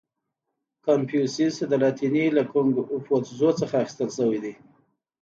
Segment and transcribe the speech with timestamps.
[0.85, 2.73] •کنفوسیوس د لاتیني له کونګ
[3.05, 4.53] فو تزو څخه اخیستل شوی دی.